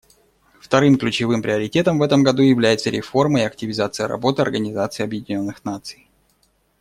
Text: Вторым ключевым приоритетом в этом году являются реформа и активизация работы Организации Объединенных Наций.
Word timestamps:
Вторым 0.59 0.97
ключевым 0.97 1.43
приоритетом 1.43 1.99
в 1.99 2.01
этом 2.01 2.23
году 2.23 2.41
являются 2.41 2.89
реформа 2.89 3.41
и 3.41 3.43
активизация 3.43 4.07
работы 4.07 4.41
Организации 4.41 5.03
Объединенных 5.03 5.63
Наций. 5.63 6.09